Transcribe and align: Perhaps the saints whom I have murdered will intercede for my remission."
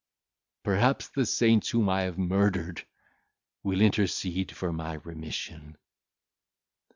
Perhaps 0.63 1.09
the 1.09 1.27
saints 1.27 1.69
whom 1.69 1.87
I 1.87 2.01
have 2.01 2.17
murdered 2.17 2.87
will 3.61 3.81
intercede 3.81 4.51
for 4.51 4.73
my 4.73 4.93
remission." 4.95 5.77